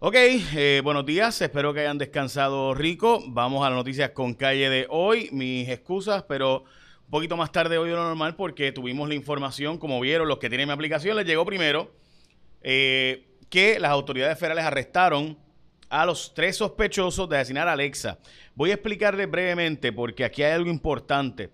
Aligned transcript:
Ok, 0.00 0.16
eh, 0.16 0.80
buenos 0.84 1.06
días, 1.06 1.40
espero 1.40 1.72
que 1.72 1.80
hayan 1.80 1.96
descansado 1.96 2.74
rico. 2.74 3.22
Vamos 3.28 3.64
a 3.64 3.70
las 3.70 3.78
noticias 3.78 4.10
con 4.10 4.34
calle 4.34 4.68
de 4.68 4.86
hoy. 4.90 5.28
Mis 5.32 5.68
excusas, 5.68 6.24
pero 6.24 6.64
un 7.04 7.10
poquito 7.10 7.36
más 7.36 7.52
tarde 7.52 7.78
hoy 7.78 7.88
de 7.88 7.94
lo 7.94 8.02
normal 8.02 8.34
porque 8.34 8.72
tuvimos 8.72 9.08
la 9.08 9.14
información, 9.14 9.78
como 9.78 10.00
vieron 10.00 10.28
los 10.28 10.38
que 10.38 10.48
tienen 10.48 10.66
mi 10.66 10.74
aplicación, 10.74 11.16
les 11.16 11.24
llegó 11.24 11.46
primero 11.46 11.94
eh, 12.60 13.28
que 13.48 13.78
las 13.78 13.92
autoridades 13.92 14.38
federales 14.38 14.64
arrestaron 14.64 15.38
a 15.88 16.04
los 16.04 16.34
tres 16.34 16.56
sospechosos 16.56 17.28
de 17.28 17.38
asesinar 17.38 17.68
a 17.68 17.72
Alexa. 17.72 18.18
Voy 18.54 18.72
a 18.72 18.74
explicarles 18.74 19.30
brevemente 19.30 19.92
porque 19.92 20.24
aquí 20.24 20.42
hay 20.42 20.52
algo 20.52 20.70
importante. 20.70 21.50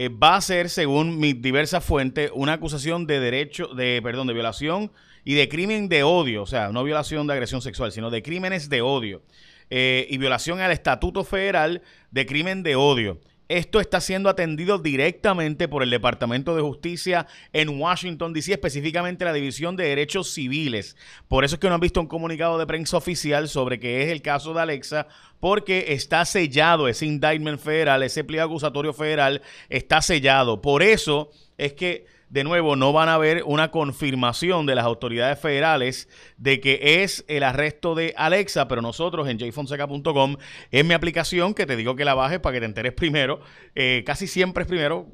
Eh, 0.00 0.10
va 0.10 0.36
a 0.36 0.40
ser, 0.40 0.70
según 0.70 1.18
mis 1.18 1.42
diversas 1.42 1.84
fuentes, 1.84 2.30
una 2.32 2.52
acusación 2.52 3.04
de 3.08 3.18
derecho, 3.18 3.66
de, 3.74 4.00
perdón, 4.00 4.28
de 4.28 4.32
violación 4.32 4.92
y 5.24 5.34
de 5.34 5.48
crimen 5.48 5.88
de 5.88 6.04
odio, 6.04 6.44
o 6.44 6.46
sea, 6.46 6.68
no 6.68 6.84
violación 6.84 7.26
de 7.26 7.32
agresión 7.32 7.60
sexual, 7.62 7.90
sino 7.90 8.08
de 8.08 8.22
crímenes 8.22 8.68
de 8.68 8.80
odio 8.80 9.22
eh, 9.70 10.06
y 10.08 10.18
violación 10.18 10.60
al 10.60 10.70
Estatuto 10.70 11.24
Federal 11.24 11.82
de 12.12 12.26
crimen 12.26 12.62
de 12.62 12.76
odio. 12.76 13.18
Esto 13.48 13.80
está 13.80 14.02
siendo 14.02 14.28
atendido 14.28 14.78
directamente 14.78 15.68
por 15.68 15.82
el 15.82 15.88
Departamento 15.88 16.54
de 16.54 16.60
Justicia 16.60 17.26
en 17.54 17.80
Washington, 17.80 18.34
D.C., 18.34 18.52
específicamente 18.52 19.24
la 19.24 19.32
División 19.32 19.74
de 19.74 19.84
Derechos 19.84 20.30
Civiles. 20.34 20.96
Por 21.28 21.44
eso 21.44 21.54
es 21.54 21.60
que 21.60 21.68
no 21.68 21.74
han 21.74 21.80
visto 21.80 21.98
un 22.00 22.08
comunicado 22.08 22.58
de 22.58 22.66
prensa 22.66 22.98
oficial 22.98 23.48
sobre 23.48 23.80
que 23.80 24.02
es 24.02 24.12
el 24.12 24.20
caso 24.20 24.52
de 24.52 24.60
Alexa, 24.60 25.08
porque 25.40 25.86
está 25.88 26.26
sellado 26.26 26.88
ese 26.88 27.06
indictment 27.06 27.58
federal, 27.58 28.02
ese 28.02 28.22
pliego 28.22 28.46
acusatorio 28.46 28.92
federal 28.92 29.40
está 29.70 30.02
sellado. 30.02 30.60
Por 30.60 30.82
eso 30.82 31.30
es 31.56 31.72
que 31.72 32.17
de 32.30 32.44
nuevo, 32.44 32.76
no 32.76 32.92
van 32.92 33.08
a 33.08 33.14
haber 33.14 33.42
una 33.44 33.70
confirmación 33.70 34.66
de 34.66 34.74
las 34.74 34.84
autoridades 34.84 35.38
federales 35.38 36.08
de 36.36 36.60
que 36.60 37.02
es 37.02 37.24
el 37.28 37.42
arresto 37.42 37.94
de 37.94 38.12
Alexa, 38.16 38.68
pero 38.68 38.82
nosotros 38.82 39.28
en 39.28 39.38
jfonseca.com, 39.38 40.36
en 40.70 40.86
mi 40.86 40.94
aplicación, 40.94 41.54
que 41.54 41.64
te 41.66 41.76
digo 41.76 41.96
que 41.96 42.04
la 42.04 42.14
bajes 42.14 42.40
para 42.40 42.54
que 42.54 42.60
te 42.60 42.66
enteres 42.66 42.92
primero, 42.92 43.40
eh, 43.74 44.02
casi 44.04 44.26
siempre 44.26 44.62
es 44.62 44.68
primero, 44.68 45.06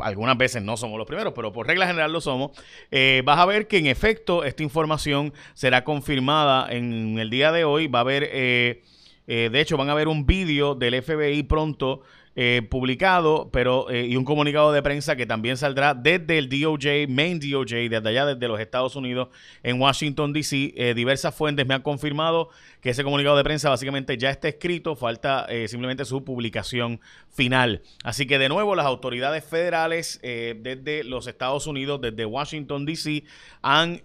algunas 0.00 0.36
veces 0.36 0.62
no 0.62 0.76
somos 0.76 0.98
los 0.98 1.06
primeros, 1.06 1.32
pero 1.34 1.52
por 1.52 1.66
regla 1.66 1.86
general 1.86 2.12
lo 2.12 2.20
somos, 2.20 2.50
eh, 2.90 3.22
vas 3.24 3.38
a 3.38 3.46
ver 3.46 3.68
que 3.68 3.78
en 3.78 3.86
efecto 3.86 4.44
esta 4.44 4.62
información 4.62 5.32
será 5.54 5.84
confirmada 5.84 6.72
en 6.72 7.18
el 7.18 7.30
día 7.30 7.52
de 7.52 7.64
hoy, 7.64 7.86
va 7.86 8.00
a 8.00 8.02
haber... 8.02 8.28
Eh, 8.32 8.82
de 9.28 9.60
hecho, 9.60 9.76
van 9.76 9.90
a 9.90 9.94
ver 9.94 10.06
un 10.06 10.24
vídeo 10.24 10.76
del 10.76 11.02
FBI 11.02 11.42
pronto 11.42 12.02
eh, 12.38 12.60
publicado, 12.68 13.48
pero 13.50 13.88
eh, 13.88 14.04
y 14.04 14.16
un 14.16 14.26
comunicado 14.26 14.70
de 14.70 14.82
prensa 14.82 15.16
que 15.16 15.24
también 15.24 15.56
saldrá 15.56 15.94
desde 15.94 16.36
el 16.36 16.50
DOJ, 16.50 17.08
main 17.08 17.40
DOJ, 17.40 17.88
desde 17.88 18.08
allá, 18.10 18.26
desde 18.26 18.46
los 18.46 18.60
Estados 18.60 18.94
Unidos, 18.94 19.28
en 19.62 19.80
Washington, 19.80 20.34
D.C. 20.34 20.74
Eh, 20.76 20.92
diversas 20.92 21.34
fuentes 21.34 21.66
me 21.66 21.72
han 21.72 21.80
confirmado 21.80 22.50
que 22.82 22.90
ese 22.90 23.02
comunicado 23.04 23.38
de 23.38 23.42
prensa 23.42 23.70
básicamente 23.70 24.18
ya 24.18 24.28
está 24.28 24.48
escrito, 24.48 24.96
falta 24.96 25.46
simplemente 25.66 26.04
su 26.04 26.24
publicación 26.24 27.00
final. 27.30 27.80
Así 28.04 28.26
que 28.26 28.38
de 28.38 28.50
nuevo, 28.50 28.76
las 28.76 28.84
autoridades 28.84 29.42
federales 29.42 30.20
desde 30.22 31.04
los 31.04 31.26
Estados 31.26 31.66
Unidos, 31.66 32.02
desde 32.02 32.26
Washington, 32.26 32.84
D.C., 32.84 33.24
han, 33.62 34.02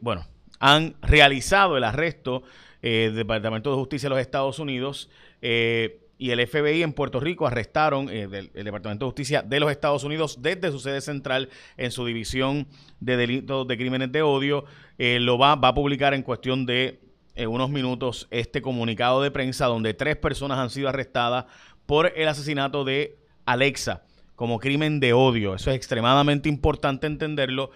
bueno, 0.00 0.24
han 0.60 0.94
realizado 1.02 1.76
el 1.76 1.82
arresto 1.82 2.44
del 2.80 3.16
Departamento 3.16 3.70
de 3.70 3.76
Justicia 3.76 4.08
de 4.08 4.14
los 4.14 4.20
Estados 4.20 4.60
Unidos. 4.60 5.10
Eh, 5.42 6.01
y 6.22 6.30
el 6.30 6.46
FBI 6.46 6.84
en 6.84 6.92
Puerto 6.92 7.18
Rico 7.18 7.48
arrestaron 7.48 8.08
eh, 8.08 8.28
el 8.54 8.64
Departamento 8.64 9.06
de 9.06 9.08
Justicia 9.08 9.42
de 9.42 9.58
los 9.58 9.72
Estados 9.72 10.04
Unidos 10.04 10.40
desde 10.40 10.70
su 10.70 10.78
sede 10.78 11.00
central 11.00 11.48
en 11.76 11.90
su 11.90 12.06
división 12.06 12.68
de 13.00 13.16
delitos 13.16 13.66
de 13.66 13.76
crímenes 13.76 14.12
de 14.12 14.22
odio. 14.22 14.64
Eh, 14.98 15.18
lo 15.18 15.36
va, 15.36 15.56
va, 15.56 15.68
a 15.70 15.74
publicar 15.74 16.14
en 16.14 16.22
cuestión 16.22 16.64
de 16.64 17.00
eh, 17.34 17.48
unos 17.48 17.70
minutos 17.70 18.28
este 18.30 18.62
comunicado 18.62 19.20
de 19.20 19.32
prensa 19.32 19.66
donde 19.66 19.94
tres 19.94 20.14
personas 20.14 20.60
han 20.60 20.70
sido 20.70 20.88
arrestadas 20.88 21.46
por 21.86 22.12
el 22.16 22.28
asesinato 22.28 22.84
de 22.84 23.18
Alexa 23.44 24.04
como 24.36 24.60
crimen 24.60 25.00
de 25.00 25.14
odio. 25.14 25.56
Eso 25.56 25.72
es 25.72 25.76
extremadamente 25.76 26.48
importante 26.48 27.08
entenderlo 27.08 27.72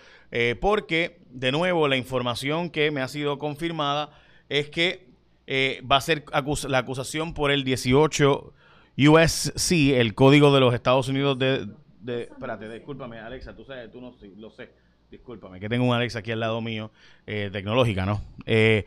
porque, 0.61 1.19
de 1.31 1.51
nuevo, 1.51 1.89
la 1.89 1.97
información 1.97 2.71
que 2.71 2.93
me 2.93 3.01
ha 3.01 3.09
sido 3.09 3.39
confirmada 3.39 4.11
es 4.49 4.69
que 4.69 5.06
eh, 5.47 5.83
va 5.91 5.97
a 5.97 6.01
ser 6.01 6.25
la 6.69 6.79
acusación 6.79 7.35
por 7.35 7.51
el 7.51 7.65
18 7.65 8.53
USC, 8.99 9.73
el 9.95 10.15
código 10.15 10.53
de 10.55 10.61
los 10.61 10.75
Estados 10.75 11.09
Unidos 11.09 11.39
de... 11.39 11.67
de 12.01 12.23
espérate, 12.23 12.69
discúlpame, 12.69 13.19
Alexa, 13.19 13.55
tú 13.55 13.65
sabes, 13.65 13.91
tú 13.91 14.01
no 14.01 14.15
lo 14.37 14.51
sé. 14.51 14.71
Discúlpame, 15.11 15.61
que 15.61 15.69
tengo 15.69 15.85
un 15.85 15.95
Alexa 15.95 16.19
aquí 16.19 16.33
al 16.33 16.41
lado 16.41 16.61
mío, 16.61 16.91
eh, 17.27 17.49
tecnológica, 17.53 18.05
¿no? 18.05 18.23
Eh, 18.45 18.85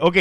ok, 0.00 0.16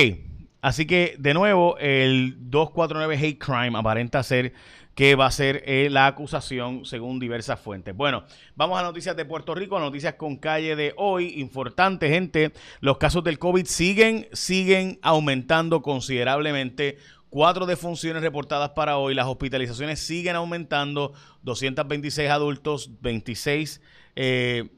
así 0.61 0.85
que 0.85 1.15
de 1.19 1.33
nuevo, 1.33 1.77
el 1.77 2.35
249 2.49 3.17
Hate 3.17 3.37
Crime 3.37 3.77
aparenta 3.77 4.23
ser 4.23 4.53
que 4.95 5.15
va 5.15 5.25
a 5.25 5.31
ser 5.31 5.63
eh, 5.65 5.89
la 5.89 6.05
acusación 6.07 6.85
según 6.85 7.19
diversas 7.19 7.59
fuentes. 7.59 7.95
Bueno, 7.95 8.23
vamos 8.55 8.79
a 8.79 8.83
noticias 8.83 9.15
de 9.15 9.25
Puerto 9.25 9.55
Rico, 9.55 9.79
noticias 9.79 10.15
con 10.15 10.37
calle 10.37 10.75
de 10.75 10.93
hoy. 10.97 11.33
Importante, 11.39 12.09
gente, 12.09 12.51
los 12.79 12.97
casos 12.97 13.23
del 13.23 13.39
COVID 13.39 13.65
siguen, 13.65 14.27
siguen 14.33 14.99
aumentando 15.01 15.81
considerablemente. 15.81 16.97
Cuatro 17.29 17.65
defunciones 17.65 18.21
reportadas 18.21 18.71
para 18.71 18.97
hoy. 18.97 19.15
Las 19.15 19.25
hospitalizaciones 19.25 19.99
siguen 19.99 20.35
aumentando. 20.35 21.13
226 21.41 22.29
adultos, 22.29 22.91
26 23.01 23.81
eh, 24.15 24.69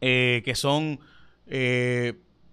eh, 0.00 0.42
que 0.44 0.54
son 0.54 0.98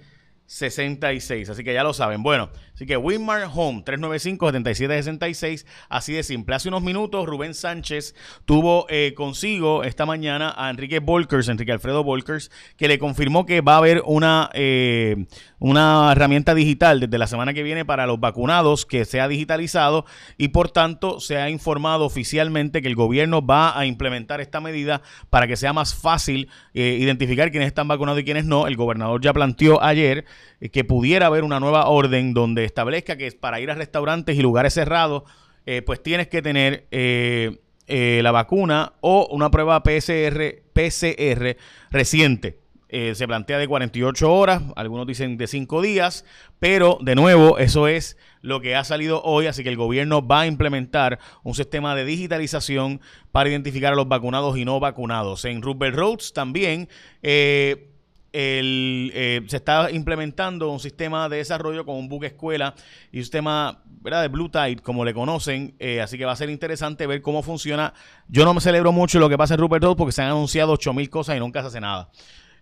66. 0.47 1.49
Así 1.49 1.63
que 1.63 1.73
ya 1.73 1.83
lo 1.83 1.93
saben. 1.93 2.23
Bueno, 2.23 2.49
así 2.73 2.85
que 2.85 2.97
Winmar 2.97 3.49
Home 3.53 3.83
395-7766. 3.83 5.65
Así 5.89 6.13
de 6.13 6.23
simple. 6.23 6.55
Hace 6.55 6.69
unos 6.69 6.81
minutos 6.81 7.27
Rubén 7.27 7.53
Sánchez 7.53 8.15
tuvo 8.45 8.87
eh, 8.89 9.13
consigo 9.15 9.83
esta 9.83 10.05
mañana 10.05 10.53
a 10.57 10.69
Enrique 10.69 10.99
Volkers, 10.99 11.49
Enrique 11.49 11.73
Alfredo 11.73 12.03
Volkers, 12.03 12.49
que 12.77 12.87
le 12.87 12.97
confirmó 12.97 13.45
que 13.45 13.61
va 13.61 13.75
a 13.75 13.77
haber 13.77 14.01
una, 14.05 14.49
eh, 14.53 15.27
una 15.59 16.11
herramienta 16.13 16.55
digital 16.55 17.01
desde 17.01 17.17
la 17.17 17.27
semana 17.27 17.53
que 17.53 17.63
viene 17.63 17.83
para 17.83 18.07
los 18.07 18.19
vacunados 18.19 18.85
que 18.85 19.03
sea 19.03 19.27
digitalizado 19.27 20.05
y 20.37 20.49
por 20.49 20.71
tanto 20.71 21.19
se 21.19 21.37
ha 21.37 21.49
informado 21.49 22.05
oficialmente 22.05 22.81
que 22.81 22.87
el 22.87 22.95
gobierno 22.95 23.45
va 23.45 23.77
a 23.77 23.85
implementar 23.85 24.39
esta 24.39 24.61
medida 24.61 25.01
para 25.29 25.45
que 25.45 25.57
sea 25.57 25.73
más 25.73 25.93
fácil 25.93 26.49
eh, 26.73 26.97
identificar 26.99 27.51
quiénes 27.51 27.67
están 27.67 27.89
vacunados 27.89 28.21
y 28.21 28.23
quiénes 28.23 28.45
no. 28.45 28.67
El 28.67 28.77
gobernador 28.77 29.21
ya 29.21 29.33
planteó 29.33 29.83
ayer 29.83 30.25
que 30.71 30.83
pudiera 30.83 31.27
haber 31.27 31.43
una 31.43 31.59
nueva 31.59 31.87
orden 31.87 32.33
donde 32.33 32.65
establezca 32.65 33.17
que 33.17 33.31
para 33.31 33.59
ir 33.59 33.71
a 33.71 33.75
restaurantes 33.75 34.35
y 34.37 34.41
lugares 34.41 34.73
cerrados, 34.73 35.23
eh, 35.65 35.81
pues 35.81 36.01
tienes 36.01 36.27
que 36.27 36.41
tener 36.41 36.87
eh, 36.91 37.59
la 37.87 38.31
vacuna 38.31 38.93
o 39.01 39.27
una 39.31 39.51
prueba 39.51 39.83
PCR, 39.83 40.63
PCR 40.73 41.57
reciente. 41.91 42.59
se 42.89 43.27
plantea 43.27 43.57
de 43.57 43.67
48 43.67 44.33
horas, 44.33 44.63
algunos 44.75 45.05
dicen 45.07 45.37
de 45.37 45.47
5 45.47 45.81
días, 45.81 46.25
pero 46.59 46.97
de 47.01 47.15
nuevo 47.15 47.57
eso 47.57 47.87
es 47.87 48.17
lo 48.47 48.61
que 48.61 48.75
ha 48.75 48.83
salido 48.83 49.21
hoy, 49.23 49.47
así 49.47 49.63
que 49.63 49.69
el 49.69 49.75
gobierno 49.75 50.25
va 50.25 50.41
a 50.41 50.47
implementar 50.47 51.19
un 51.43 51.53
sistema 51.53 51.95
de 51.95 52.05
digitalización 52.05 53.01
para 53.31 53.49
identificar 53.49 53.93
a 53.93 53.95
los 53.95 54.07
vacunados 54.07 54.57
y 54.57 54.65
no 54.65 54.79
vacunados. 54.79 55.45
En 55.45 55.61
Rupert 55.61 55.95
Roads 55.95 56.33
también 56.33 56.87
eh, 57.21 57.89
el, 58.37 59.11
eh, 59.15 59.41
se 59.47 59.57
está 59.57 59.89
implementando 59.89 60.69
un 60.69 60.79
sistema 60.79 61.27
de 61.27 61.37
desarrollo 61.37 61.85
con 61.85 61.95
un 61.95 62.07
buque 62.07 62.27
escuela 62.27 62.75
y 63.11 63.17
un 63.17 63.23
sistema 63.23 63.81
¿verdad? 63.85 64.21
de 64.21 64.27
Blue 64.27 64.49
Tide, 64.49 64.77
como 64.77 65.03
le 65.03 65.11
conocen. 65.11 65.73
Eh, 65.79 66.01
así 66.01 66.19
que 66.19 66.25
va 66.25 66.33
a 66.33 66.35
ser 66.35 66.51
interesante 66.51 67.07
ver 67.07 67.23
cómo 67.23 67.41
funciona. 67.41 67.95
Yo 68.27 68.45
no 68.45 68.53
me 68.53 68.61
celebro 68.61 68.91
mucho 68.91 69.17
lo 69.17 69.27
que 69.27 69.39
pasa 69.39 69.55
en 69.55 69.59
Rupert 69.59 69.83
Road 69.83 69.97
porque 69.97 70.11
se 70.11 70.21
han 70.21 70.27
anunciado 70.27 70.73
8000 70.73 71.09
cosas 71.09 71.35
y 71.35 71.39
nunca 71.39 71.61
se 71.61 71.67
hace 71.69 71.81
nada. 71.81 72.11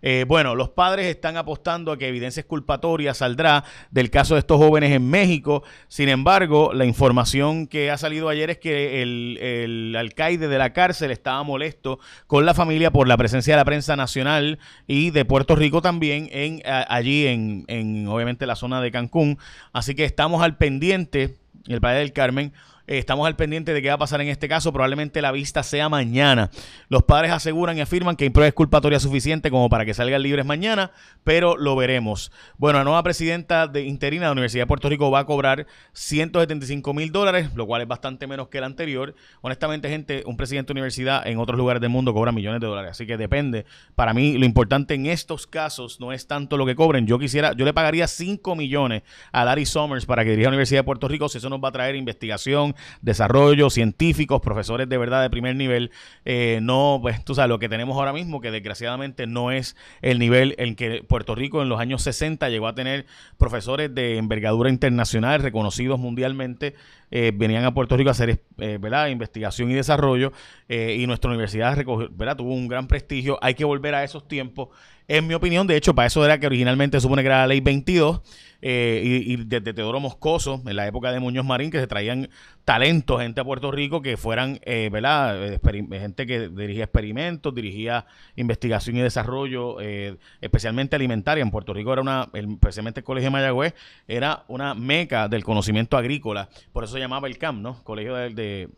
Eh, 0.02 0.24
bueno, 0.26 0.54
los 0.54 0.70
padres 0.70 1.06
están 1.06 1.36
apostando 1.36 1.92
a 1.92 1.98
que 1.98 2.08
evidencia 2.08 2.40
exculpatoria 2.40 3.14
saldrá 3.14 3.64
del 3.90 4.10
caso 4.10 4.34
de 4.34 4.40
estos 4.40 4.58
jóvenes 4.58 4.92
en 4.92 5.08
México. 5.08 5.62
Sin 5.88 6.08
embargo, 6.08 6.72
la 6.72 6.84
información 6.84 7.66
que 7.66 7.90
ha 7.90 7.98
salido 7.98 8.28
ayer 8.28 8.50
es 8.50 8.58
que 8.58 9.02
el, 9.02 9.94
alcaide 9.96 10.48
de 10.48 10.58
la 10.58 10.72
cárcel 10.72 11.10
estaba 11.10 11.42
molesto 11.42 11.98
con 12.26 12.44
la 12.44 12.54
familia 12.54 12.90
por 12.90 13.08
la 13.08 13.16
presencia 13.16 13.54
de 13.54 13.58
la 13.58 13.64
prensa 13.64 13.96
nacional 13.96 14.58
y 14.86 15.10
de 15.10 15.24
Puerto 15.24 15.56
Rico 15.56 15.82
también 15.82 16.28
en 16.30 16.62
allí 16.66 17.26
en, 17.26 17.64
en 17.68 18.06
obviamente 18.08 18.46
la 18.46 18.56
zona 18.56 18.80
de 18.80 18.90
Cancún. 18.90 19.38
Así 19.72 19.94
que 19.94 20.04
estamos 20.04 20.42
al 20.42 20.56
pendiente, 20.56 21.36
el 21.66 21.80
Padre 21.80 22.00
del 22.00 22.12
Carmen 22.12 22.52
eh, 22.86 22.98
estamos 22.98 23.26
al 23.26 23.36
pendiente 23.36 23.72
de 23.72 23.82
qué 23.82 23.88
va 23.88 23.94
a 23.94 23.98
pasar 23.98 24.20
en 24.20 24.28
este 24.28 24.48
caso. 24.48 24.72
Probablemente 24.72 25.22
la 25.22 25.32
vista 25.32 25.62
sea 25.62 25.88
mañana. 25.88 26.50
Los 26.88 27.02
padres 27.02 27.32
aseguran 27.32 27.76
y 27.78 27.80
afirman 27.80 28.16
que 28.16 28.24
hay 28.24 28.30
prueba 28.30 28.48
exculpatoria 28.48 29.00
suficiente 29.00 29.50
como 29.50 29.68
para 29.68 29.84
que 29.84 29.94
salgan 29.94 30.22
libres 30.22 30.44
mañana, 30.44 30.92
pero 31.24 31.56
lo 31.56 31.76
veremos. 31.76 32.32
Bueno, 32.58 32.78
la 32.78 32.84
nueva 32.84 33.02
presidenta 33.02 33.66
de 33.66 33.82
interina 33.82 34.22
de 34.22 34.28
la 34.28 34.32
Universidad 34.32 34.62
de 34.62 34.66
Puerto 34.68 34.88
Rico 34.88 35.10
va 35.10 35.20
a 35.20 35.26
cobrar 35.26 35.66
175 35.92 36.94
mil 36.94 37.10
dólares, 37.10 37.50
lo 37.54 37.66
cual 37.66 37.82
es 37.82 37.88
bastante 37.88 38.26
menos 38.26 38.48
que 38.48 38.58
el 38.58 38.64
anterior. 38.64 39.14
Honestamente, 39.40 39.88
gente, 39.88 40.22
un 40.26 40.36
presidente 40.36 40.68
de 40.68 40.72
universidad 40.72 41.26
en 41.26 41.38
otros 41.38 41.58
lugares 41.58 41.80
del 41.80 41.90
mundo 41.90 42.14
cobra 42.14 42.32
millones 42.32 42.60
de 42.60 42.66
dólares, 42.66 42.92
así 42.92 43.06
que 43.06 43.16
depende. 43.16 43.66
Para 43.94 44.14
mí, 44.14 44.38
lo 44.38 44.44
importante 44.44 44.94
en 44.94 45.06
estos 45.06 45.46
casos 45.46 46.00
no 46.00 46.12
es 46.12 46.26
tanto 46.26 46.56
lo 46.56 46.66
que 46.66 46.76
cobren. 46.76 47.06
Yo 47.06 47.18
quisiera, 47.18 47.52
yo 47.52 47.64
le 47.64 47.72
pagaría 47.72 48.06
5 48.06 48.54
millones 48.54 49.02
a 49.32 49.44
Larry 49.44 49.66
Summers 49.66 50.06
para 50.06 50.24
que 50.24 50.30
dirija 50.30 50.44
la 50.44 50.50
Universidad 50.50 50.80
de 50.80 50.84
Puerto 50.84 51.08
Rico 51.08 51.28
si 51.28 51.38
eso 51.38 51.50
nos 51.50 51.60
va 51.62 51.68
a 51.68 51.72
traer 51.72 51.96
investigación, 51.96 52.75
desarrollo, 53.02 53.70
científicos, 53.70 54.40
profesores 54.40 54.88
de 54.88 54.98
verdad 54.98 55.22
de 55.22 55.30
primer 55.30 55.56
nivel. 55.56 55.90
Eh, 56.24 56.60
no, 56.62 56.98
pues 57.02 57.24
tú 57.24 57.34
sabes, 57.34 57.48
lo 57.48 57.58
que 57.58 57.68
tenemos 57.68 57.96
ahora 57.96 58.12
mismo, 58.12 58.40
que 58.40 58.50
desgraciadamente 58.50 59.26
no 59.26 59.50
es 59.50 59.76
el 60.02 60.18
nivel 60.18 60.54
en 60.58 60.76
que 60.76 61.02
Puerto 61.02 61.34
Rico 61.34 61.62
en 61.62 61.68
los 61.68 61.80
años 61.80 62.02
60 62.02 62.48
llegó 62.48 62.68
a 62.68 62.74
tener 62.74 63.06
profesores 63.38 63.94
de 63.94 64.18
envergadura 64.18 64.70
internacional 64.70 65.42
reconocidos 65.42 65.98
mundialmente. 65.98 66.74
Eh, 67.10 67.32
venían 67.34 67.64
a 67.64 67.72
Puerto 67.72 67.96
Rico 67.96 68.08
a 68.08 68.12
hacer 68.12 68.42
eh, 68.58 68.78
¿verdad? 68.80 69.08
investigación 69.08 69.70
y 69.70 69.74
desarrollo 69.74 70.32
y 70.68 71.06
nuestra 71.06 71.30
universidad 71.30 71.76
¿verdad? 72.10 72.36
tuvo 72.36 72.52
un 72.52 72.66
gran 72.66 72.88
prestigio. 72.88 73.38
Hay 73.40 73.54
que 73.54 73.64
volver 73.64 73.94
a 73.94 74.02
esos 74.02 74.26
tiempos. 74.26 74.70
En 75.08 75.26
mi 75.26 75.34
opinión, 75.34 75.66
de 75.66 75.76
hecho, 75.76 75.94
para 75.94 76.06
eso 76.06 76.24
era 76.24 76.40
que 76.40 76.46
originalmente 76.46 77.00
supone 77.00 77.22
que 77.22 77.28
era 77.28 77.38
la 77.38 77.46
ley 77.46 77.60
22 77.60 78.22
eh, 78.60 79.22
y, 79.24 79.36
desde 79.36 79.72
Teodoro 79.72 80.00
Moscoso, 80.00 80.62
en 80.66 80.74
la 80.74 80.86
época 80.88 81.12
de 81.12 81.20
Muñoz 81.20 81.44
Marín, 81.44 81.70
que 81.70 81.78
se 81.78 81.86
traían 81.86 82.28
talentos, 82.64 83.20
gente 83.20 83.40
a 83.40 83.44
Puerto 83.44 83.70
Rico 83.70 84.02
que 84.02 84.16
fueran, 84.16 84.58
eh, 84.62 84.88
¿verdad? 84.90 85.60
gente 85.62 86.26
que 86.26 86.48
dirigía 86.48 86.84
experimentos, 86.84 87.54
dirigía 87.54 88.06
investigación 88.34 88.96
y 88.96 89.00
desarrollo, 89.00 89.80
eh, 89.80 90.16
especialmente 90.40 90.96
alimentaria. 90.96 91.42
En 91.42 91.52
Puerto 91.52 91.72
Rico 91.72 91.92
era 91.92 92.02
una, 92.02 92.28
especialmente 92.32 93.00
el 93.00 93.04
Colegio 93.04 93.26
de 93.26 93.30
Mayagüez, 93.30 93.74
era 94.08 94.44
una 94.48 94.74
meca 94.74 95.28
del 95.28 95.44
conocimiento 95.44 95.96
agrícola. 95.96 96.48
Por 96.72 96.82
eso 96.82 96.94
se 96.94 96.98
llamaba 96.98 97.28
el 97.28 97.38
CAM, 97.38 97.62
¿no? 97.62 97.84
Colegio 97.84 98.16
de 98.16 98.68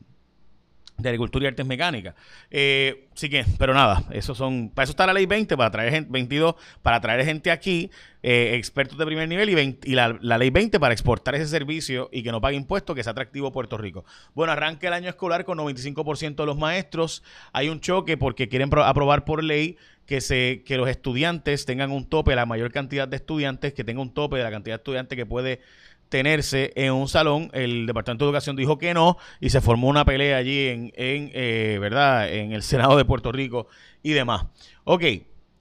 Agricultura 1.06 1.44
y 1.44 1.48
Artes 1.48 1.66
Mecánicas. 1.66 2.14
Eh, 2.50 3.08
sí 3.14 3.28
que, 3.28 3.44
pero 3.56 3.72
nada, 3.72 4.02
eso 4.10 4.34
son, 4.34 4.70
para 4.70 4.84
eso 4.84 4.90
está 4.90 5.06
la 5.06 5.12
ley 5.12 5.26
20, 5.26 5.56
para 5.56 5.70
traer 5.70 5.92
gente, 5.92 6.10
22, 6.10 6.56
para 6.82 7.00
traer 7.00 7.24
gente 7.24 7.52
aquí, 7.52 7.90
eh, 8.22 8.54
expertos 8.56 8.98
de 8.98 9.06
primer 9.06 9.28
nivel, 9.28 9.48
y, 9.50 9.78
y 9.84 9.94
la, 9.94 10.18
ley 10.20 10.50
20 10.50 10.80
para 10.80 10.92
exportar 10.92 11.36
ese 11.36 11.46
servicio 11.46 12.08
y 12.12 12.24
que 12.24 12.32
no 12.32 12.40
pague 12.40 12.56
impuestos, 12.56 12.96
que 12.96 13.04
sea 13.04 13.12
atractivo 13.12 13.52
Puerto 13.52 13.78
Rico. 13.78 14.04
Bueno, 14.34 14.52
arranca 14.52 14.88
el 14.88 14.94
año 14.94 15.08
escolar 15.08 15.44
con 15.44 15.58
95% 15.58 16.34
de 16.34 16.46
los 16.46 16.58
maestros. 16.58 17.22
Hay 17.52 17.68
un 17.68 17.80
choque 17.80 18.16
porque 18.16 18.48
quieren 18.48 18.68
aprobar 18.74 19.24
por 19.24 19.44
ley 19.44 19.76
que, 20.04 20.20
se, 20.20 20.62
que 20.64 20.76
los 20.76 20.88
estudiantes 20.88 21.64
tengan 21.64 21.92
un 21.92 22.08
tope, 22.08 22.34
la 22.34 22.46
mayor 22.46 22.72
cantidad 22.72 23.06
de 23.06 23.16
estudiantes, 23.16 23.72
que 23.74 23.84
tenga 23.84 24.00
un 24.00 24.12
tope 24.14 24.38
de 24.38 24.42
la 24.42 24.50
cantidad 24.50 24.76
de 24.76 24.80
estudiantes 24.80 25.16
que 25.16 25.26
puede 25.26 25.60
tenerse 26.08 26.72
en 26.76 26.92
un 26.92 27.08
salón. 27.08 27.50
El 27.52 27.86
Departamento 27.86 28.24
de 28.24 28.30
Educación 28.30 28.56
dijo 28.56 28.78
que 28.78 28.94
no 28.94 29.16
y 29.40 29.50
se 29.50 29.60
formó 29.60 29.88
una 29.88 30.04
pelea 30.04 30.36
allí 30.36 30.68
en, 30.68 30.92
en 30.96 31.30
eh, 31.34 31.78
¿verdad? 31.80 32.32
En 32.32 32.52
el 32.52 32.62
Senado 32.62 32.96
de 32.96 33.04
Puerto 33.04 33.32
Rico 33.32 33.68
y 34.02 34.12
demás. 34.12 34.46
Ok. 34.84 35.04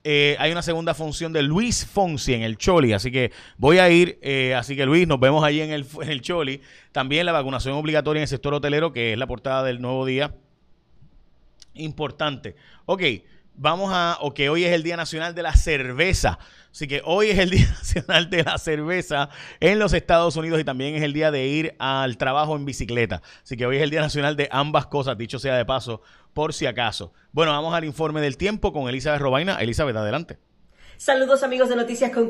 Eh, 0.09 0.37
hay 0.39 0.53
una 0.53 0.61
segunda 0.61 0.93
función 0.93 1.33
de 1.33 1.43
Luis 1.43 1.85
Fonsi 1.85 2.33
en 2.33 2.41
el 2.41 2.57
Choli, 2.57 2.93
así 2.93 3.11
que 3.11 3.33
voy 3.57 3.79
a 3.79 3.89
ir, 3.89 4.17
eh, 4.21 4.55
así 4.55 4.77
que 4.77 4.85
Luis, 4.85 5.05
nos 5.05 5.19
vemos 5.19 5.43
allí 5.43 5.59
en 5.59 5.71
el, 5.71 5.85
en 6.01 6.09
el 6.09 6.21
Choli. 6.21 6.61
También 6.93 7.25
la 7.25 7.33
vacunación 7.33 7.73
obligatoria 7.75 8.19
en 8.19 8.23
el 8.23 8.29
sector 8.29 8.53
hotelero, 8.53 8.93
que 8.93 9.11
es 9.11 9.19
la 9.19 9.27
portada 9.27 9.63
del 9.63 9.81
nuevo 9.81 10.05
día. 10.05 10.33
Importante. 11.73 12.55
Ok, 12.85 13.03
vamos 13.57 13.91
a, 13.91 14.17
o 14.21 14.33
que 14.33 14.49
hoy 14.49 14.63
es 14.63 14.71
el 14.71 14.83
Día 14.83 14.95
Nacional 14.95 15.35
de 15.35 15.43
la 15.43 15.53
Cerveza. 15.53 16.39
Así 16.71 16.87
que 16.87 17.01
hoy 17.03 17.31
es 17.31 17.39
el 17.39 17.49
Día 17.51 17.67
Nacional 17.67 18.29
de 18.29 18.43
la 18.43 18.57
Cerveza 18.57 19.29
en 19.59 19.79
los 19.79 19.93
Estados 19.93 20.35
Unidos 20.37 20.59
y 20.59 20.63
también 20.63 20.95
es 20.95 21.03
el 21.03 21.13
día 21.13 21.31
de 21.31 21.47
ir 21.47 21.75
al 21.79 22.17
trabajo 22.17 22.55
en 22.55 22.65
bicicleta. 22.65 23.21
Así 23.43 23.57
que 23.57 23.65
hoy 23.65 23.77
es 23.77 23.83
el 23.83 23.89
Día 23.89 24.01
Nacional 24.01 24.35
de 24.35 24.47
ambas 24.51 24.87
cosas, 24.87 25.17
dicho 25.17 25.39
sea 25.39 25.55
de 25.57 25.65
paso, 25.65 26.01
por 26.33 26.53
si 26.53 26.65
acaso. 26.65 27.13
Bueno, 27.31 27.51
vamos 27.51 27.73
al 27.73 27.83
informe 27.83 28.21
del 28.21 28.37
tiempo 28.37 28.71
con 28.71 28.87
Elizabeth 28.87 29.19
Robaina. 29.19 29.57
Elizabeth, 29.59 29.95
adelante. 29.95 30.37
Saludos 30.97 31.43
amigos 31.43 31.69
de 31.69 31.75
Noticias 31.75 32.11
con 32.11 32.29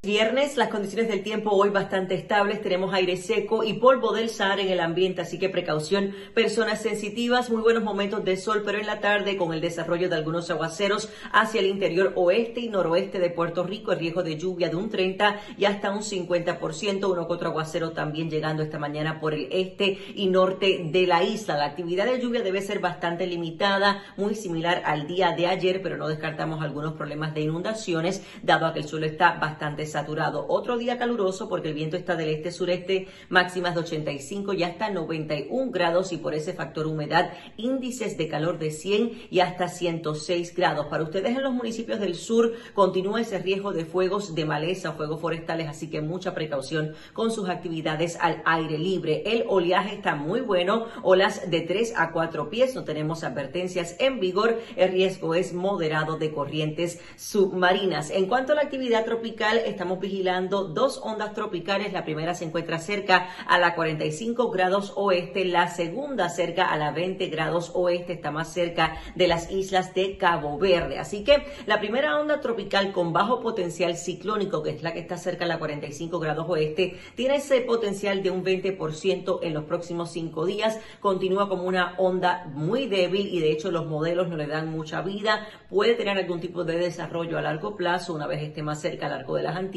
Viernes, 0.00 0.56
las 0.56 0.68
condiciones 0.68 1.08
del 1.08 1.24
tiempo 1.24 1.50
hoy 1.50 1.70
bastante 1.70 2.14
estables, 2.14 2.62
tenemos 2.62 2.94
aire 2.94 3.16
seco 3.16 3.64
y 3.64 3.72
polvo 3.72 4.12
del 4.12 4.28
Sahara 4.28 4.62
en 4.62 4.68
el 4.68 4.78
ambiente, 4.78 5.22
así 5.22 5.40
que 5.40 5.48
precaución, 5.48 6.14
personas 6.34 6.80
sensitivas, 6.80 7.50
muy 7.50 7.62
buenos 7.62 7.82
momentos 7.82 8.24
de 8.24 8.36
sol, 8.36 8.62
pero 8.64 8.78
en 8.78 8.86
la 8.86 9.00
tarde 9.00 9.36
con 9.36 9.52
el 9.52 9.60
desarrollo 9.60 10.08
de 10.08 10.14
algunos 10.14 10.48
aguaceros 10.50 11.08
hacia 11.32 11.60
el 11.60 11.66
interior 11.66 12.12
oeste 12.14 12.60
y 12.60 12.68
noroeste 12.68 13.18
de 13.18 13.30
Puerto 13.30 13.64
Rico, 13.64 13.90
el 13.90 13.98
riesgo 13.98 14.22
de 14.22 14.38
lluvia 14.38 14.68
de 14.68 14.76
un 14.76 14.88
30 14.88 15.40
y 15.58 15.64
hasta 15.64 15.90
un 15.90 16.02
50%, 16.02 17.10
uno 17.10 17.26
que 17.26 17.34
otro 17.34 17.48
aguacero 17.48 17.90
también 17.90 18.30
llegando 18.30 18.62
esta 18.62 18.78
mañana 18.78 19.18
por 19.18 19.34
el 19.34 19.48
este 19.50 19.98
y 20.14 20.28
norte 20.28 20.80
de 20.92 21.08
la 21.08 21.24
isla. 21.24 21.56
La 21.56 21.64
actividad 21.64 22.06
de 22.06 22.20
lluvia 22.20 22.42
debe 22.42 22.62
ser 22.62 22.78
bastante 22.78 23.26
limitada, 23.26 24.04
muy 24.16 24.36
similar 24.36 24.80
al 24.84 25.08
día 25.08 25.32
de 25.32 25.48
ayer, 25.48 25.82
pero 25.82 25.96
no 25.96 26.06
descartamos 26.06 26.62
algunos 26.62 26.92
problemas 26.92 27.34
de 27.34 27.40
inundaciones, 27.40 28.22
dado 28.44 28.64
a 28.64 28.72
que 28.72 28.78
el 28.78 28.86
suelo 28.86 29.04
está 29.04 29.32
bastante 29.32 29.87
saturado. 29.88 30.46
Otro 30.48 30.78
día 30.78 30.98
caluroso 30.98 31.48
porque 31.48 31.68
el 31.68 31.74
viento 31.74 31.96
está 31.96 32.16
del 32.16 32.28
este-sureste, 32.28 33.08
máximas 33.28 33.74
de 33.74 33.80
85 33.80 34.52
y 34.54 34.62
hasta 34.62 34.90
91 34.90 35.70
grados 35.70 36.12
y 36.12 36.18
por 36.18 36.34
ese 36.34 36.52
factor 36.52 36.86
humedad, 36.86 37.32
índices 37.56 38.16
de 38.16 38.28
calor 38.28 38.58
de 38.58 38.70
100 38.70 39.28
y 39.30 39.40
hasta 39.40 39.68
106 39.68 40.54
grados. 40.54 40.86
Para 40.86 41.04
ustedes 41.04 41.36
en 41.36 41.42
los 41.42 41.52
municipios 41.52 42.00
del 42.00 42.14
sur 42.14 42.52
continúa 42.74 43.20
ese 43.20 43.38
riesgo 43.38 43.72
de 43.72 43.84
fuegos 43.84 44.34
de 44.34 44.44
maleza, 44.44 44.92
fuegos 44.92 45.20
forestales, 45.20 45.68
así 45.68 45.90
que 45.90 46.00
mucha 46.00 46.34
precaución 46.34 46.94
con 47.12 47.30
sus 47.30 47.48
actividades 47.48 48.16
al 48.20 48.42
aire 48.44 48.78
libre. 48.78 49.22
El 49.26 49.44
oleaje 49.48 49.96
está 49.96 50.14
muy 50.14 50.40
bueno, 50.40 50.86
olas 51.02 51.50
de 51.50 51.62
3 51.62 51.94
a 51.96 52.12
4 52.12 52.50
pies, 52.50 52.74
no 52.74 52.84
tenemos 52.84 53.24
advertencias 53.24 53.96
en 53.98 54.20
vigor, 54.20 54.58
el 54.76 54.92
riesgo 54.92 55.34
es 55.34 55.52
moderado 55.52 56.16
de 56.16 56.32
corrientes 56.32 57.00
submarinas. 57.16 58.10
En 58.10 58.26
cuanto 58.26 58.52
a 58.52 58.56
la 58.56 58.62
actividad 58.62 59.04
tropical, 59.04 59.58
estamos 59.78 60.00
vigilando 60.00 60.64
dos 60.64 61.00
ondas 61.04 61.34
tropicales. 61.34 61.92
La 61.92 62.04
primera 62.04 62.34
se 62.34 62.44
encuentra 62.44 62.80
cerca 62.80 63.28
a 63.46 63.60
la 63.60 63.76
45 63.76 64.50
grados 64.50 64.92
oeste, 64.96 65.44
la 65.44 65.68
segunda 65.68 66.28
cerca 66.30 66.66
a 66.66 66.76
la 66.76 66.90
20 66.90 67.28
grados 67.28 67.70
oeste, 67.74 68.14
está 68.14 68.32
más 68.32 68.52
cerca 68.52 68.96
de 69.14 69.28
las 69.28 69.52
islas 69.52 69.94
de 69.94 70.16
Cabo 70.16 70.58
Verde. 70.58 70.98
Así 70.98 71.22
que 71.22 71.44
la 71.66 71.78
primera 71.78 72.18
onda 72.18 72.40
tropical 72.40 72.90
con 72.90 73.12
bajo 73.12 73.40
potencial 73.40 73.96
ciclónico, 73.96 74.64
que 74.64 74.70
es 74.70 74.82
la 74.82 74.92
que 74.92 74.98
está 74.98 75.16
cerca 75.16 75.44
a 75.44 75.48
la 75.48 75.60
45 75.60 76.18
grados 76.18 76.46
oeste, 76.48 76.98
tiene 77.14 77.36
ese 77.36 77.60
potencial 77.60 78.24
de 78.24 78.32
un 78.32 78.44
20% 78.44 79.38
en 79.42 79.54
los 79.54 79.62
próximos 79.62 80.10
cinco 80.10 80.44
días. 80.44 80.80
Continúa 80.98 81.48
como 81.48 81.62
una 81.62 81.94
onda 81.98 82.50
muy 82.52 82.88
débil 82.88 83.28
y 83.28 83.38
de 83.38 83.52
hecho 83.52 83.70
los 83.70 83.86
modelos 83.86 84.26
no 84.26 84.36
le 84.36 84.48
dan 84.48 84.72
mucha 84.72 85.02
vida. 85.02 85.46
Puede 85.70 85.94
tener 85.94 86.18
algún 86.18 86.40
tipo 86.40 86.64
de 86.64 86.78
desarrollo 86.78 87.38
a 87.38 87.42
largo 87.42 87.76
plazo 87.76 88.12
una 88.12 88.26
vez 88.26 88.42
esté 88.42 88.64
más 88.64 88.80
cerca 88.80 89.06
al 89.06 89.12
arco 89.12 89.36
de 89.36 89.44
las 89.44 89.54
Antillas. 89.54 89.67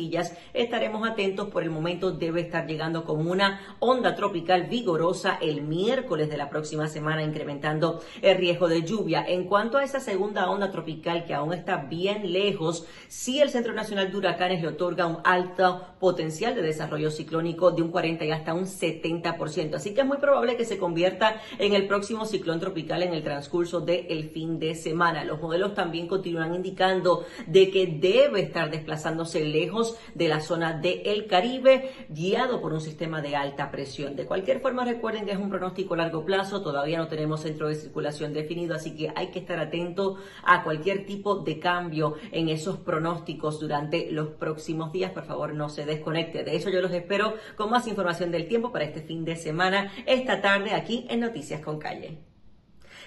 Estaremos 0.53 1.07
atentos. 1.07 1.49
Por 1.49 1.63
el 1.63 1.69
momento 1.69 2.11
debe 2.11 2.41
estar 2.41 2.67
llegando 2.67 3.03
como 3.03 3.31
una 3.31 3.75
onda 3.79 4.15
tropical 4.15 4.63
vigorosa 4.63 5.37
el 5.41 5.61
miércoles 5.61 6.29
de 6.29 6.37
la 6.37 6.49
próxima 6.49 6.87
semana, 6.87 7.23
incrementando 7.23 8.01
el 8.21 8.37
riesgo 8.37 8.67
de 8.67 8.83
lluvia. 8.83 9.23
En 9.27 9.45
cuanto 9.45 9.77
a 9.77 9.83
esa 9.83 9.99
segunda 9.99 10.49
onda 10.49 10.71
tropical 10.71 11.25
que 11.25 11.33
aún 11.33 11.53
está 11.53 11.77
bien 11.77 12.31
lejos, 12.31 12.85
sí 13.07 13.41
el 13.41 13.49
Centro 13.49 13.73
Nacional 13.73 14.11
de 14.11 14.17
Huracanes 14.17 14.61
le 14.61 14.69
otorga 14.69 15.07
un 15.07 15.17
alto 15.23 15.85
potencial 15.99 16.55
de 16.55 16.61
desarrollo 16.61 17.11
ciclónico 17.11 17.71
de 17.71 17.81
un 17.81 17.91
40 17.91 18.25
y 18.25 18.31
hasta 18.31 18.53
un 18.53 18.65
70%. 18.65 19.75
Así 19.75 19.93
que 19.93 20.01
es 20.01 20.07
muy 20.07 20.17
probable 20.17 20.57
que 20.57 20.65
se 20.65 20.77
convierta 20.77 21.41
en 21.59 21.73
el 21.73 21.87
próximo 21.87 22.25
ciclón 22.25 22.59
tropical 22.59 23.03
en 23.03 23.13
el 23.13 23.23
transcurso 23.23 23.81
del 23.81 24.29
fin 24.29 24.59
de 24.59 24.75
semana. 24.75 25.23
Los 25.23 25.41
modelos 25.41 25.73
también 25.73 26.07
continúan 26.07 26.55
indicando 26.55 27.25
de 27.47 27.69
que 27.69 27.87
debe 27.87 28.41
estar 28.41 28.69
desplazándose 28.71 29.43
lejos 29.43 29.80
de 30.13 30.27
la 30.27 30.39
zona 30.39 30.73
del 30.73 31.27
Caribe, 31.27 31.91
guiado 32.09 32.61
por 32.61 32.73
un 32.73 32.81
sistema 32.81 33.21
de 33.21 33.35
alta 33.35 33.71
presión. 33.71 34.15
De 34.15 34.25
cualquier 34.25 34.59
forma, 34.61 34.85
recuerden 34.85 35.25
que 35.25 35.31
es 35.31 35.37
un 35.37 35.49
pronóstico 35.49 35.93
a 35.93 35.97
largo 35.97 36.25
plazo, 36.25 36.61
todavía 36.61 36.97
no 36.97 37.07
tenemos 37.07 37.41
centro 37.41 37.67
de 37.67 37.75
circulación 37.75 38.33
definido, 38.33 38.75
así 38.75 38.95
que 38.95 39.11
hay 39.15 39.27
que 39.27 39.39
estar 39.39 39.59
atento 39.59 40.17
a 40.43 40.63
cualquier 40.63 41.05
tipo 41.05 41.35
de 41.39 41.59
cambio 41.59 42.15
en 42.31 42.49
esos 42.49 42.77
pronósticos 42.77 43.59
durante 43.59 44.11
los 44.11 44.29
próximos 44.29 44.91
días. 44.91 45.11
Por 45.11 45.25
favor, 45.25 45.53
no 45.53 45.69
se 45.69 45.85
desconecte. 45.85 46.43
De 46.43 46.55
eso 46.55 46.69
yo 46.69 46.81
los 46.81 46.91
espero 46.91 47.35
con 47.55 47.69
más 47.69 47.87
información 47.87 48.31
del 48.31 48.47
tiempo 48.47 48.71
para 48.71 48.85
este 48.85 49.01
fin 49.01 49.25
de 49.25 49.35
semana, 49.35 49.91
esta 50.05 50.41
tarde 50.41 50.73
aquí 50.73 51.05
en 51.09 51.19
Noticias 51.21 51.61
con 51.61 51.79
Calle. 51.79 52.19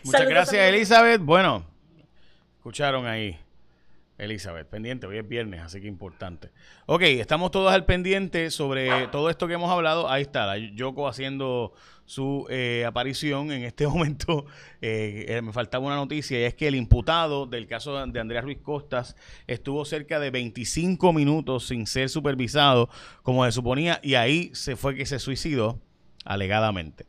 Muchas 0.05 0.29
gracias, 0.29 0.69
Elizabeth. 0.69 1.21
Bueno, 1.23 1.65
escucharon 2.59 3.07
ahí. 3.07 3.44
Elizabeth, 4.17 4.69
pendiente, 4.69 5.07
hoy 5.07 5.19
es 5.19 5.29
viernes, 5.29 5.61
así 5.61 5.81
que 5.81 5.89
importante. 5.89 6.51
Ok, 6.87 7.03
estamos 7.03 7.51
todos 7.51 7.73
al 7.73 7.85
pendiente 7.85 8.51
sobre 8.51 9.09
todo 9.09 9.29
esto 9.29 9.49
que 9.49 9.55
hemos 9.55 9.71
hablado. 9.71 10.09
Ahí 10.09 10.23
está, 10.23 10.47
la 10.47 10.57
Yoko 10.57 11.09
haciendo 11.09 11.73
su 12.07 12.47
eh, 12.49 12.85
aparición 12.87 13.51
en 13.51 13.65
este 13.65 13.87
momento. 13.89 14.47
Eh, 14.81 15.27
eh, 15.29 15.43
me 15.43 15.53
faltaba 15.53 15.87
una 15.87 15.97
noticia 15.97 16.39
y 16.39 16.45
es 16.45 16.55
que 16.55 16.69
el 16.69 16.77
imputado 16.77 17.47
del 17.47 17.67
caso 17.67 18.07
de 18.07 18.21
Andrea 18.21 18.41
Ruiz 18.41 18.59
Costas 18.63 19.17
estuvo 19.49 19.85
cerca 19.85 20.21
de 20.21 20.31
25 20.31 21.13
minutos 21.13 21.67
sin 21.67 21.87
ser 21.87 22.09
supervisado, 22.09 22.89
como 23.23 23.45
se 23.45 23.53
suponía, 23.53 23.99
y 24.03 24.15
ahí 24.15 24.51
se 24.55 24.77
fue 24.77 24.95
que 24.95 25.07
se 25.07 25.19
suicidó 25.19 25.81
alegadamente. 26.25 27.07